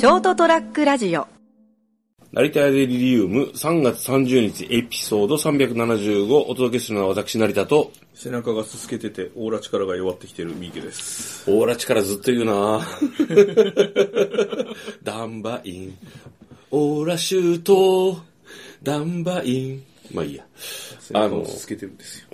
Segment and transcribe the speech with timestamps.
[0.00, 1.28] ショートトラックラジオ。
[2.32, 11.44] 成田屋デリリウム3月30日エピソード375お届けするのは私成田と背中がすすけてて、オーラ力が弱ってきてる三池です。
[11.50, 12.80] オーラ力ずっと言うな。
[15.04, 15.98] ダンバイン。
[16.70, 18.22] オーラシュート。
[18.82, 19.84] ダンバイン。
[20.14, 20.46] まあいいや。
[20.56, 22.28] 背中をすすけてるんですよ。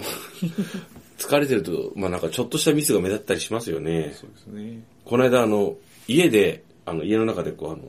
[1.18, 4.14] 疲れてるとまあなんかちょっとしたミスが目立ったりしますよね。
[4.14, 4.84] そうですね。
[5.04, 5.76] この間あの
[6.06, 7.82] 家であの家の中でこうあの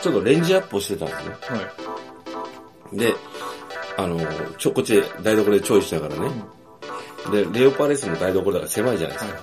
[0.00, 1.62] ちょっとレンジアップをしてたんですねは
[2.92, 2.96] い。
[2.96, 3.14] で、
[3.96, 4.18] あの、
[4.58, 6.30] ちょ、こっちで台所で調理しながらね。
[7.30, 9.40] で、レオパレスの台所だから狭いじゃないですか。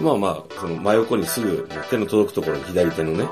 [0.00, 3.28] まあまあ、その真横にすぐ手の届くところに左手のね、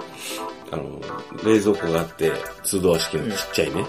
[0.70, 1.00] あの、
[1.44, 3.84] 冷蔵庫があって、ツードア式のちっちゃいね。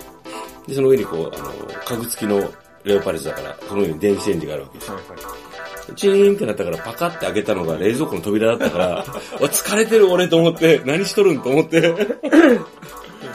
[0.67, 1.53] で、その上にこう、あの、
[1.85, 2.49] 家具付きの
[2.83, 4.95] レオパレスだから、その上に電子レンジがあるわけですよ。
[4.95, 5.52] はいはい。
[5.95, 9.05] チーンってなったからパカって開けたのが冷蔵庫の扉だったから、
[9.41, 11.81] お疲れてる俺と思って、何しとるんと思って。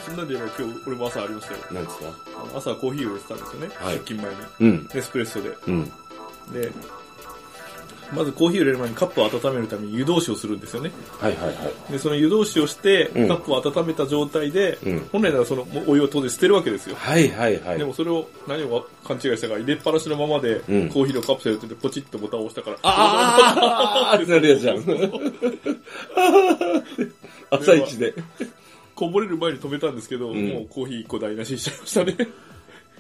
[0.07, 1.61] そんなんで今日、俺も朝ありましたよ。
[1.73, 2.05] なんですか？
[2.57, 3.69] 朝コーヒーを入れてたんですよね。
[3.79, 4.37] はい出勤前に。
[4.61, 4.89] うん。
[4.95, 5.51] エスプレッソで。
[5.67, 5.85] うん。
[6.53, 6.71] で、
[8.13, 10.91] まずコーヒーを入れる前にカップを温めるために湯通しをするんですよね。
[11.19, 11.53] はいはいは
[11.89, 11.93] い。
[11.93, 16.97] で、その湯通しをして、うんカップを温めた状態で、うん本来ならそのお湯を当然捨てるわけですよ。
[16.97, 17.79] はいはいはい。
[17.79, 24.79] でもそれを何を勘違いしたか入れっぱなしのままで、うんコーヒーのカプセルってポチッとボタンを押したから、あーってなるやつじゃん。
[27.51, 28.15] 朝一で。
[28.95, 32.17] こぼれる前に止めたんですけど、んもうコーヒー1個台無しにしちゃいましたね。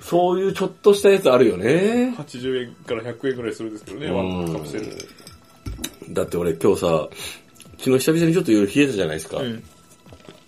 [0.00, 2.14] そういうちょっとしたやつあるよね。
[2.16, 4.84] 80円から100円ぐらいするんですけどね、うんワンカプセル。
[6.10, 7.08] だって俺今日さ、
[7.78, 9.38] 昨日久々にちょっと夜冷えたじゃないですか。
[9.38, 9.62] うん。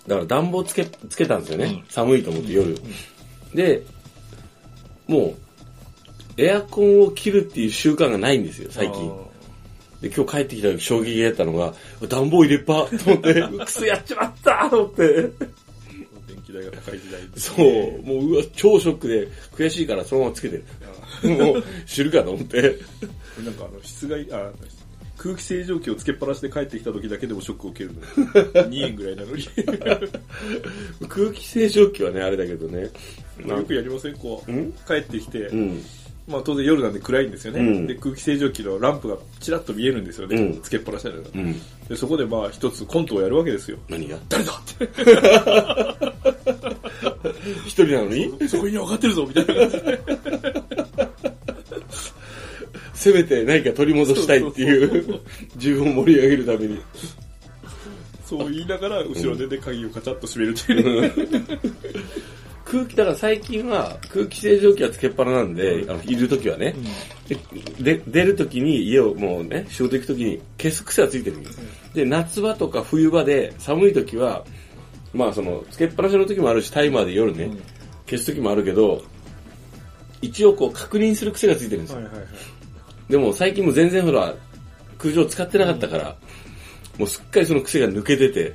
[0.06, 1.84] だから暖房つけ、つけたんですよね。
[1.88, 2.76] 寒いと思って夜。
[3.54, 3.82] で、
[5.06, 5.34] も
[6.38, 9.12] う、エアコンを切るっていう習慣がないんですよ、最近。
[10.00, 11.74] で、今日帰ってきた時衝撃だったのが、
[12.08, 15.30] 暖房入れっぱと思って、 くそやっちまったと思って。
[16.52, 20.64] 電気代が高い時代そう、もううわ、超ショックで悔しいからそのままつけてる。
[21.36, 22.60] もう、知るかと思って。
[23.44, 24.50] なんかあの、室外、あ、
[25.16, 28.00] 空気清浄機をつけっぱなしで帰ってきた時だけでもショックを受けるの。
[28.70, 29.46] 2円ぐらいなのに。
[31.08, 32.88] 空気清浄機はね、あれだけどね。
[33.46, 34.16] よくやりません？
[34.16, 34.72] こう、ん？
[34.86, 35.82] 帰ってきて、うん。
[36.26, 37.60] まあ当然夜なんで暗いんですよね。
[37.60, 40.36] うんで、空気清浄機のランプがチラッと見えるんですよね。
[40.40, 41.60] うんつけっぱなしだから、うん。
[41.88, 43.76] で、そこでまあ一つコントをやるわけですよ。
[43.90, 44.18] 何が？
[44.30, 44.88] 誰だって。
[47.82, 48.48] 一人なのに？
[48.48, 49.54] そこに分かってるぞみたいな。
[49.54, 50.00] 感じで。
[52.94, 55.20] せめて何か取り戻したいっていう、
[55.56, 56.78] 自分を盛り上げるために。
[58.26, 61.60] そう言いながら、後ろでで鍵をカチャッと閉めるっていう。
[62.64, 66.76] 空気、だから最近は空気清浄機はつけっぱななんで、あの、いるときはね、
[67.26, 67.36] で
[67.96, 71.58] で出るときに家をもうね、仕事行くときに消す癖はついてるんです
[71.94, 74.44] で、夏場とか冬場で寒いときは、
[75.12, 77.50] まあその、つけっぱなしの時もあるし、タイマーで夜ね、
[78.06, 79.02] 消す時もあるけど、
[80.22, 81.96] 一応こう確認する癖がついてるんですよ。
[81.98, 82.26] はいはいはい。
[83.08, 84.34] でも最近も全然ほら、
[84.98, 86.16] 空調使ってなかったから、
[86.98, 88.54] もうすっかりその癖が抜けてて、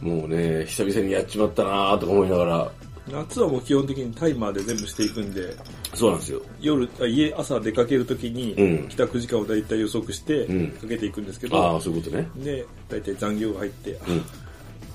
[0.00, 2.72] もうね、久々にやっちまったなーとか思いながら、
[3.10, 5.54] 夏はもう基本的にタイマーで全部していくんで、
[5.94, 6.42] そうなんですよ。
[6.60, 12.28] 夜、あ家、朝出かけるときにうん、帰宅時間を大体予測してうん、かけていくんですけあどあ、、そういうことね。
[12.36, 14.24] で、大体残業が入って、うん。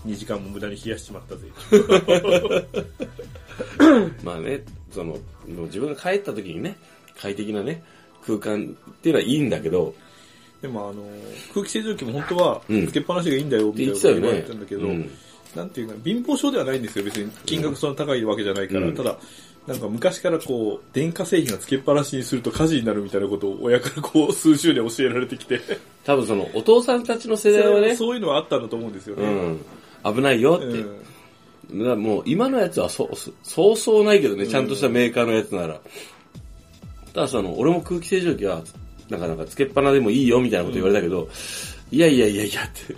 [0.06, 1.48] 2時間も無駄に冷やしちまったぜ。
[4.24, 6.78] まあね、その、もう自分が帰った時にね、
[7.20, 7.84] 快適なね、
[8.26, 9.94] 空間っていうのはいいんだけど、
[10.62, 11.04] でもあの、
[11.54, 15.12] 空気清浄機も本当はうん、つけっぱなしがいいんだよ、みたいなこと言われてんだけど、うん
[15.56, 17.32] なんていうか、貧乏症ではないんですよ、別に。
[17.46, 18.88] 金額そんな高いわけじゃないから。
[18.88, 19.18] うんただ、
[19.68, 25.60] なんか昔からこう、電化製品がつけっぱなしにすると火事になるみたいなことを親からこう、数週で教えられてきて。
[26.04, 29.24] 多分その、お父さんたちの世代はね、そういうのはあったんだと思うんですよね。
[29.24, 29.66] うん、
[30.14, 30.66] 危ないよって。
[30.66, 31.06] うん
[31.72, 33.10] もう今のやつはそ
[33.42, 35.82] そうそうないけどね、ちゃんとしたメーカーのやつなら。
[37.12, 38.62] ただその、俺も空気清浄機は、
[39.10, 41.28] なかなかつけっぱなでもいいよみたいなこと言われたけど、
[41.92, 42.96] いやいやいやいやって、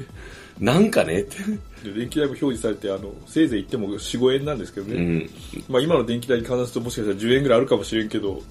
[0.59, 1.38] なんかねって。
[1.83, 4.95] で電気代も表示されて、あの、せいぜい言っても4、5円なんですけどね。
[4.95, 5.30] うん。
[5.69, 8.42] まあ今の電気代に換算するともしかしたら10円ぐらいあるかもしれんけど、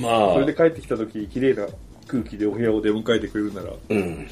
[0.00, 1.66] まあ、それで帰ってきた時、綺麗な
[2.06, 4.26] 空気でお部屋を出迎えてくれるなら、うん。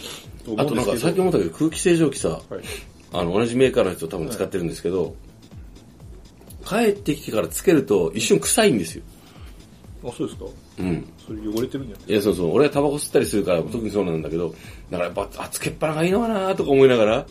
[0.56, 0.96] あとなんか。
[0.96, 2.40] さっき思ったけど、空気清浄機さ、はい。
[3.12, 5.14] あの、同じメーカーのやつを多分使ってるんですけど、
[6.66, 9.04] 帰ってきてからつけると一瞬臭いんですよ。
[10.04, 10.44] あ、そうですか？
[10.80, 11.08] うん。
[11.26, 12.52] それ汚れてるんじゃないいや、そうそう。
[12.52, 14.54] 俺はタバコ吸ったりするから、特にそうなんだけど、
[14.90, 17.26] だからやっぱ、あ、つけっぱながいいのかなとか思いながら、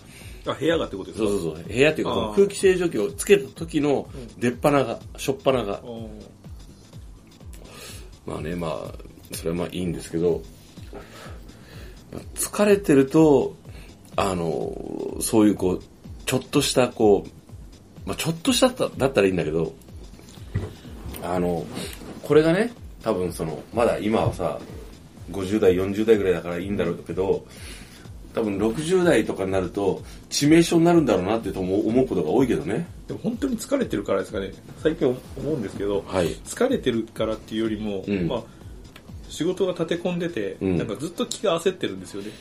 [0.47, 1.29] あ、部屋がってことですか？
[1.29, 1.63] そうそうそう。
[1.63, 4.09] 部屋っていうか、空気清浄機をつけた時の
[4.39, 5.81] 出っ鼻が、しょっぱなが。
[8.25, 8.93] まあね、まあ、
[9.33, 10.41] それはまあいいんですけど、
[12.35, 13.55] 疲れてると、
[14.17, 15.83] あの、そういうこう、
[16.25, 17.29] ちょっとしたこう、
[18.07, 19.73] まあ、ちょっとしただったらいいんだけど、
[21.23, 21.65] あの、
[22.23, 22.73] これがね、
[23.03, 24.59] 多分その、まだ今はさ、
[25.31, 27.45] 50代、40代ぐらいだからいいんだろうけど、
[28.33, 32.87] 多分60代とかになると致命傷になるんだろうなって思うことが多いけどね。
[33.07, 34.51] でも本当に疲れてるからですかね。
[34.81, 38.43] 最近思うんですけど、はい、疲れてるからっていうよりも、うん、まあ、
[39.29, 42.31] 仕事が立て込んでて、うん、なんかずっと気が焦ってるんですよね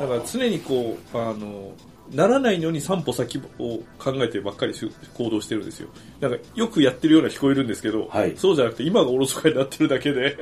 [0.00, 1.72] だから常にこうあの
[2.12, 4.74] ならないのに3歩先を考えてばっかり
[5.14, 5.88] 行動してるんですよ。
[6.20, 10.36] なんかよくやってるような聞こえるんですけど、はい、そうじゃなくて今がおろそかになってるだけで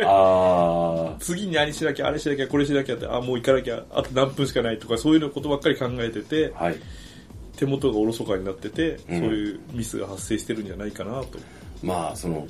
[1.20, 6.76] 次にあれしなきゃ、あれしなきゃ、これしなきゃって、あ、もう行かなきゃ、あと何分しかないとかそういうことばっかり考えてて、はい、
[7.56, 11.38] 手元がおろそかになってて、うん、そういうミスが発生してるんじゃないかなと。
[11.82, 12.46] まあ、その、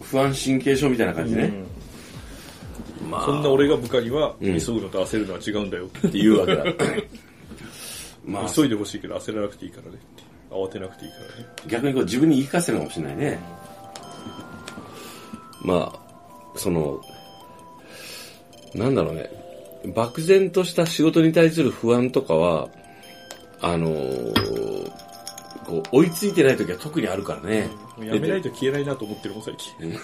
[0.00, 1.44] 不安神経症みたいな感じね。
[1.44, 1.66] うん
[3.10, 6.64] まあ、そんな俺が部下には、急ぐのと焦るのは違うんだよって言うわけだ。
[8.24, 9.98] まあ、急いでほしいけど焦らなくていいからね
[10.50, 13.38] 慌てなくていいからね逆にこう自分に言い聞かせるかもしれないね、
[15.62, 17.00] うん、まあその
[18.74, 19.28] なんだろうね。
[19.94, 22.68] 漠然とした仕事に対する不安とかは
[23.60, 24.90] あのー、
[25.66, 27.68] こう追いついてない時は特にあるからね、
[27.98, 29.74] うん、やめないと消えないなと思ってるもん最近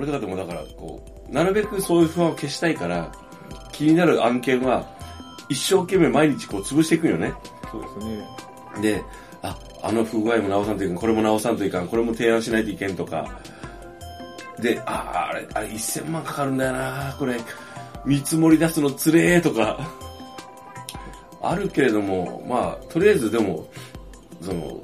[0.00, 3.12] 俺とかでもだからこうなるべくそういう不安を消したいから
[3.70, 4.86] 気になる案件は
[5.50, 7.34] 一生懸命毎日こう潰していくよね。
[7.70, 8.24] そうですね。
[8.80, 9.04] で、
[9.42, 13.40] あ、あの不具合も直さんといかん、これも直さんといかん、これも提案しないといけんとか。
[14.60, 17.36] で、あ、あれ、あれ1000万かかるんだよな、これ、
[18.06, 19.78] 見積もり出すのつれえとか。
[21.42, 23.66] あるけれども、まあ、とりあえずでも、
[24.40, 24.80] その、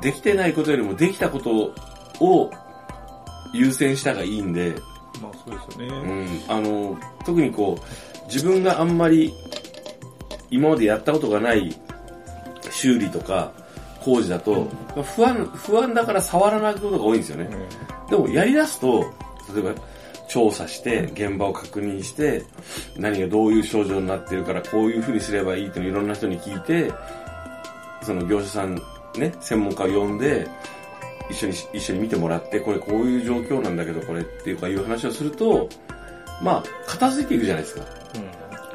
[0.00, 1.72] できてないことよりもできたこと
[2.20, 2.50] を
[3.56, 4.74] 優先したがいいんで、
[5.22, 6.44] まあそうですよね。
[6.48, 6.52] うん。
[6.52, 9.32] あの、特にこう、自分があんまり
[10.50, 11.74] 今までやったことがない
[12.70, 13.52] 修理とか
[14.00, 14.68] 工事だと、
[15.16, 17.48] 不安、不安だから触らないことが多いんですよね。
[18.10, 19.00] でもやり出すと、
[19.54, 19.74] 例えば
[20.28, 22.44] 調査して、現場を確認して、
[22.96, 26.92] 何がどういう症状になってるから、こういうふうにすればいいっていうのをいろんな人に聞いて、
[28.02, 28.74] その業者さん、
[29.16, 30.46] ね、専門家を呼んで、
[31.30, 35.68] 一緒に、一緒に見てもらって、これこういう状況なんだけど、これっていうかいう話をすると、
[36.42, 37.84] まあ、片付いていくじゃないですか。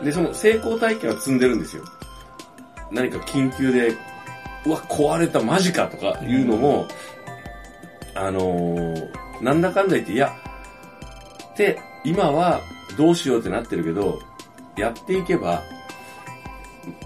[0.03, 1.83] で、その成功体験は積んでるんですよ。
[2.91, 3.95] 何か緊急で、
[4.65, 6.87] うわ、壊れた、マジかとかいうのも、
[8.15, 10.35] あのー、なんだかんだ言って、いや、
[11.55, 12.61] で、今は
[12.97, 14.19] どうしようってなってるけど、
[14.77, 15.61] やっていけば、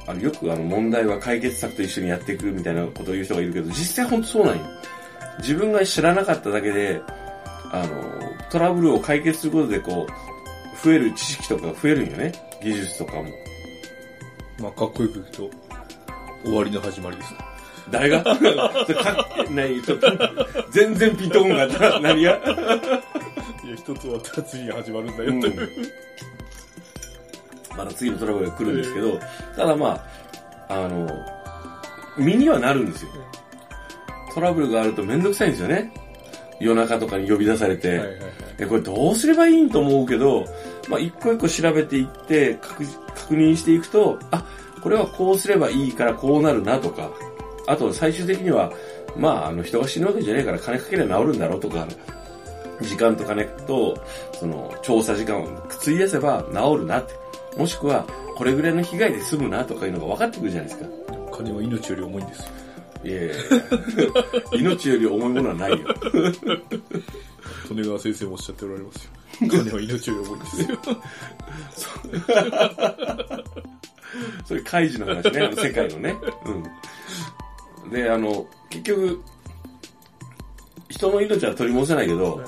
[0.07, 4.63] あのよくあの問題は解決策と一緒にやっていくみたいなことを言う人がいるけど、実際本当そうなんよ。
[5.39, 7.01] 自分が知らなかっただけで、
[7.71, 7.89] あの、
[8.49, 12.31] トラブルを解決することでこう、増える知識とかが増えるんよね。
[12.61, 13.25] 技術とかも。
[14.59, 15.49] まあ、かっこよく言うと、
[16.43, 17.33] 終わりの始まりです。
[17.91, 18.23] 誰が？
[18.23, 18.35] か
[19.51, 20.07] ないちょっと、
[20.71, 21.99] 全然ピンとこんかった。
[21.99, 22.31] 何が？
[22.31, 25.41] いや、一つ終わったら次が始まるんだよ、うん、
[27.77, 29.19] まだ次のトラブルが来るんですけど、
[29.55, 30.03] ただま
[30.69, 31.07] あ、あの、
[32.17, 33.11] 身にはなるんですよ。
[34.35, 35.91] トラブルがあるとめんどくさいんですよね。
[36.59, 38.19] 夜中とかに呼び出されて、はいはいはい、
[38.59, 40.45] え、これどうすればいいんと思うけど、
[40.89, 44.45] まあ、一個一個調べていって確、確認していくと、あ、
[44.83, 47.09] これはこうすればいいからこうなるなとか、
[47.65, 48.71] あと最終的には、
[49.17, 51.87] まあ、あの人が死ぬわけじゃないから金かければ治るんだろうとか、
[52.81, 53.97] 時間と金と、
[54.33, 57.13] その、調査時間を費やせば治るなって。
[57.57, 60.89] もしくは、これぐらいの被害で済むなとかいうのが分かってくるじゃないですか。
[61.31, 62.64] 金は命より重いんですよ。
[63.05, 63.33] いやいや
[64.57, 65.77] 命より重いものはないよ。
[67.69, 69.11] 利根川先生もおっしゃっておられますよ。
[69.49, 70.79] 金は命より重いんですよ。
[74.45, 76.15] それ、怪獣の話ね、世界のね。
[77.83, 77.91] うん。
[77.91, 79.21] で、あの、結局、
[80.89, 82.41] 人の命は取り戻せないけど、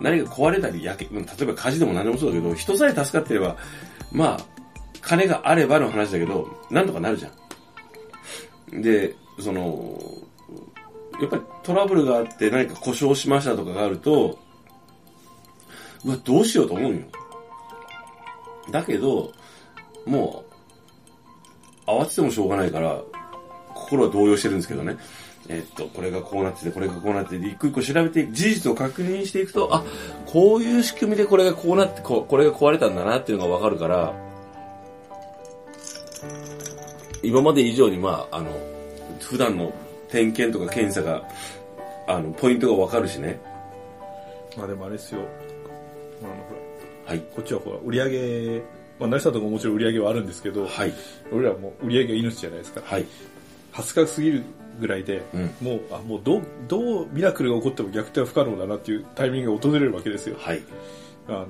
[0.00, 3.56] 何か壊れたり焼け、例えば火事でも何でもそうだけど、人さえ助かってれば、
[4.10, 4.40] まあ、
[5.02, 7.30] 金があればの話だけど、なんとかなるじゃ
[8.76, 8.80] ん。
[8.80, 9.98] で、その、
[11.20, 14.38] やっぱりトラブルがあって何か故障しましたとかがあると、
[16.04, 17.00] うわ、どうしようと思うよ。
[18.70, 19.32] だけど、
[20.06, 20.44] も
[21.86, 23.02] う、慌ててもしょうがないから、
[23.74, 24.96] 心は動揺してるんですけどね。
[25.48, 29.84] えっと、これがこうなってて、これがこうなってて、一個一個調べて、事実を確認していくと、あ、
[30.26, 34.14] こういう仕組みでこれがこうなって、ここれが壊れたんだなっていうのがわかるから、
[37.22, 38.50] 今まで以上に、まあ、あの、
[39.20, 39.72] 普段の
[40.08, 41.28] 点検とか検査が、
[42.06, 43.40] あの、ポイントがわかるしね。
[44.56, 45.20] まあでもあれですよ。
[46.22, 46.54] あの、ほ
[47.06, 47.10] ら。
[47.10, 47.20] はい。
[47.34, 48.10] こっちはほら、売り上
[48.58, 48.62] げ
[49.00, 50.92] まあ、成田とかもちろん売り上げはあるんですけど、はい、
[51.32, 52.82] 俺らも売り上げが命じゃないですか。
[52.84, 53.06] はい。
[53.72, 54.42] 20日過ぎる
[54.78, 60.36] ぐらいで、うん、もう、あ、もうどう、どうミラクルが起こっても逆転は不可能だなっていうタイミングが訪れるわけですよ。
[60.38, 60.62] はい。
[61.28, 61.46] あの、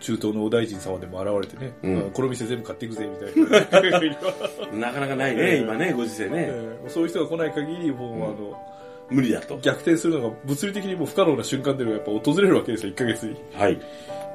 [0.00, 3.60] 中東のお大臣様でも現れてね、うん、この店全部買っていくぜ、みたいな。
[3.60, 8.70] なかなかないね、今ね、ご時世ね、えー、そういう人が来ない限り、もう、うん、あの、
[9.10, 9.58] 無理だと。
[9.58, 13.36] 逆転するのが物理的にも不可能な瞬間でのやっぱ訪れるわけですよ、1ヶ月に。
[13.54, 13.74] はい。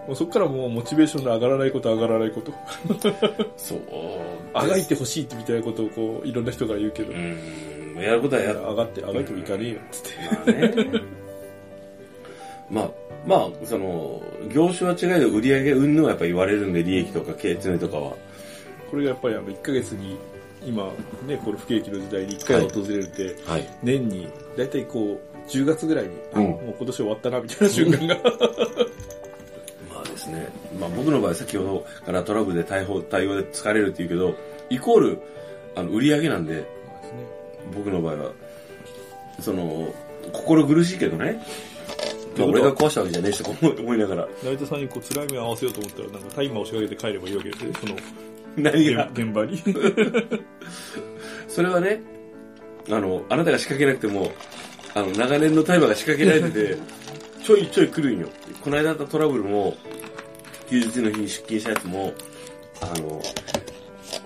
[0.08, 2.54] もうそこからもうモチベーションの上がらないこと上がらないこと。
[3.58, 3.82] そう。
[4.54, 7.14] あがいてほしいってみたいなことをこう、いろんな人が言うけど。
[7.14, 8.02] うん。
[8.02, 10.10] やることはや上がって、上がってもいかねえよ、つって。
[10.32, 11.02] まあね。
[12.70, 12.92] まあ、
[13.26, 14.22] まあ、その、
[14.54, 18.16] 業種は違いで売り上げうんぬはやっぱ言われるんで、利益とか経営常とかは。
[18.90, 20.18] これがやっぱりあの、1ヶ月に、
[20.64, 20.92] 今、
[21.28, 24.28] ね、この不景気の時代に1回訪れるって、はい、年に、
[24.58, 28.16] だいたいこう、10月ぐらいに、うん、もう今年終わったな、みたいな瞬間が、
[29.94, 30.48] まあですね、
[30.80, 34.36] まあ僕の場合先ほどからトラブルで対応対応で疲れるって言うけど、
[34.70, 35.20] イコール、
[35.76, 36.64] あの、売り上げなんで、
[37.76, 38.32] 僕の場合は、
[39.40, 39.94] その、
[40.32, 41.40] 心苦しいけどね、
[42.38, 43.52] まあ、俺が壊したわけじゃねえしと
[43.82, 44.28] 思いながら。
[44.44, 47.96] 成田さんにこう辛い目を合わせようと思ったら、なんかタイマーを仕掛けて帰ればいいわけですね、その、
[48.58, 49.10] 何が？
[49.14, 49.62] 現場に。
[51.48, 52.02] それはね、
[52.90, 54.32] あの、あなたが仕掛けなくても、
[54.94, 56.78] あの、長年のタイマーが仕掛けられてて、
[57.44, 58.28] ちょいちょい来るんよ。
[58.62, 59.76] この間あったトラブルも、
[60.70, 62.14] 休日の日に出勤したやつも、
[62.82, 63.22] あの、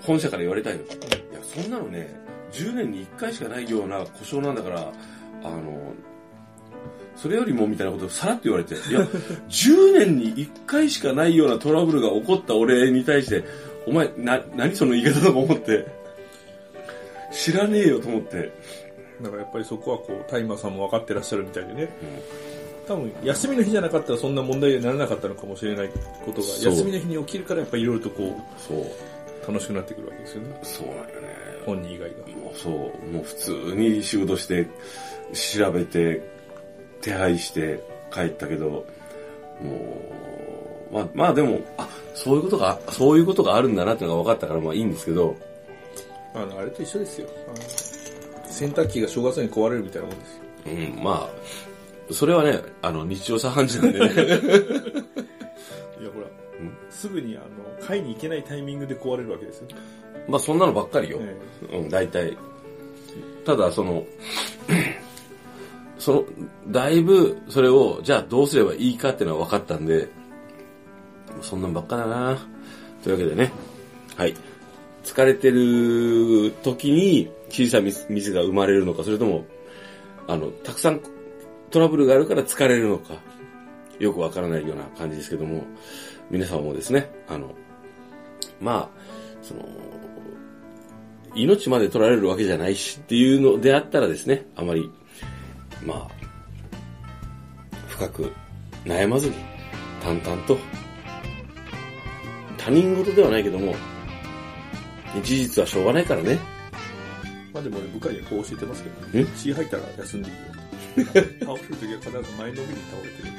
[0.02, 0.76] 本社から言われたよ。
[0.76, 0.78] い
[1.34, 2.14] や、そんなのね、
[2.52, 4.92] 10年に1回しかないような故障なんだから、
[5.42, 5.92] あの、
[7.16, 9.00] それよりもみたいなことをさらっと言われて、いや、
[9.48, 13.44] 10年に1回しかないようなトラブルが起こった俺に対して、
[13.86, 15.86] お前、な、何その言い方とか思って、
[17.32, 18.52] 知らねえよと思って。
[19.22, 21.82] だからやっぱりそこはこう、タイマーさんも分かってらっしゃるみたいでね。
[21.82, 25.90] うん、多分、休みの日じゃなかったらそんな問題にならなかったのかもしれない
[26.24, 28.84] ことが、休みの日に起きるからやっぱりいろいろとこう、そう。
[29.46, 30.60] 楽しくなってくるわけですよね。
[30.62, 31.10] そうなんよね。
[31.66, 32.16] 本人以外が。
[32.40, 32.72] もうそう、
[33.10, 34.66] もう普通に仕事して、
[35.32, 36.39] 調べて、
[37.00, 38.84] 手配して帰ったけど、も
[40.90, 45.36] う、まあ、まあでも、あ、そういうことが、そういうことがあるんだなってのが分かったからまあいいんですけど。
[46.34, 47.28] あの、あれと一緒ですよ。
[48.46, 50.42] 洗濯機が正月に壊れるみたいなもんですよ。
[50.66, 51.30] うん、ま
[52.10, 54.06] あ、それはね、あの、日常茶飯事なんでね。
[56.00, 56.26] いや、ほら、
[56.90, 59.68] すぐにあの、買いに行けないタイミングで壊れるわけですよ。
[60.28, 61.18] まあそんなのばっかりよ。
[61.20, 62.36] えうん、大体。
[63.44, 64.04] ただ、その、
[66.00, 66.24] その、
[66.68, 70.08] だいぶそれを、じゃあどうすればいいかっていうのは分かったんで、
[71.42, 72.38] そんなんばっかだな
[73.04, 73.52] というわけでね、
[74.16, 74.34] はい。
[75.04, 79.44] 疲れてる時に小さな水が生まれるのか、それとも、
[80.26, 81.00] あの、たくさん
[81.70, 83.14] トラブルがあるから疲れるのか、
[83.98, 85.64] よくわからないような感じですけども、
[86.30, 87.54] 皆さんもですね、あの、
[88.58, 89.00] まあ、
[89.42, 89.68] その、
[91.34, 94.90] 命まで取られるわけじゃないしっていうのであったらですね、あまり
[95.84, 96.08] まあ、
[97.88, 98.32] 深く
[98.84, 99.34] 悩まずに、
[100.02, 100.58] 淡々と、
[102.58, 103.74] 他人事ではないけども、
[105.22, 106.38] 事実はしょうがないからね。
[107.52, 109.26] まあでもね、部下にはこう教えてますけどね。
[109.36, 110.42] 血入ったら休んでいいよ。
[111.04, 113.30] 倒れるときは必ず前のめりに倒れてる。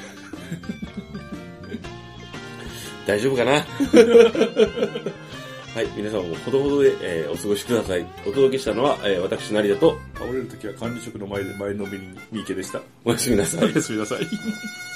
[3.08, 3.66] 大丈夫かな？
[5.74, 8.06] はい、皆さんもほどほどで、えー、お過ごしください。
[8.28, 12.82] お届けしたのは、えー、私、成田と、倒れるときは管理職の前で前のめりに三池でした。
[13.06, 13.64] おやすみなさい。
[13.64, 14.18] おやすみなさい。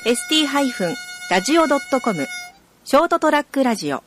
[0.06, 2.28] st-radio.com
[2.84, 4.04] ショートトラックラジオ